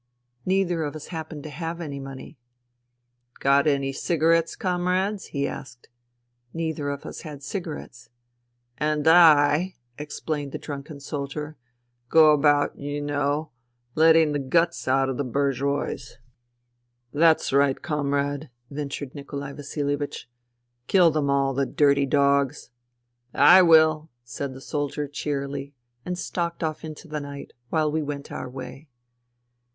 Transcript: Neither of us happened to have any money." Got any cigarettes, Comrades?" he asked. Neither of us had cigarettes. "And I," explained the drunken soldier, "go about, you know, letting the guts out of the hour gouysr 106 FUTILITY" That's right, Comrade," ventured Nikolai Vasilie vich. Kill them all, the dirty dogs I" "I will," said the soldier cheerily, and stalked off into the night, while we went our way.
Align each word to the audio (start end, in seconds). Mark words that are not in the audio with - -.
Neither 0.47 0.81
of 0.81 0.95
us 0.95 1.09
happened 1.09 1.43
to 1.43 1.51
have 1.51 1.79
any 1.79 1.99
money." 1.99 2.39
Got 3.39 3.67
any 3.67 3.93
cigarettes, 3.93 4.55
Comrades?" 4.55 5.25
he 5.27 5.47
asked. 5.47 5.89
Neither 6.55 6.89
of 6.89 7.05
us 7.05 7.21
had 7.21 7.43
cigarettes. 7.43 8.09
"And 8.79 9.07
I," 9.07 9.75
explained 9.99 10.53
the 10.53 10.57
drunken 10.57 10.99
soldier, 11.01 11.55
"go 12.09 12.31
about, 12.31 12.75
you 12.79 12.99
know, 12.99 13.51
letting 13.93 14.31
the 14.31 14.39
guts 14.39 14.87
out 14.87 15.07
of 15.07 15.17
the 15.17 15.23
hour 15.23 15.31
gouysr 15.53 15.61
106 15.69 16.15
FUTILITY" 16.15 16.19
That's 17.21 17.53
right, 17.53 17.79
Comrade," 17.79 18.49
ventured 18.71 19.13
Nikolai 19.13 19.53
Vasilie 19.53 19.99
vich. 19.99 20.27
Kill 20.87 21.11
them 21.11 21.29
all, 21.29 21.53
the 21.53 21.67
dirty 21.67 22.07
dogs 22.07 22.71
I" 23.35 23.59
"I 23.59 23.61
will," 23.61 24.09
said 24.23 24.55
the 24.55 24.61
soldier 24.61 25.07
cheerily, 25.07 25.75
and 26.03 26.17
stalked 26.17 26.63
off 26.63 26.83
into 26.83 27.07
the 27.07 27.19
night, 27.19 27.53
while 27.69 27.91
we 27.91 28.01
went 28.01 28.31
our 28.31 28.49
way. 28.49 28.89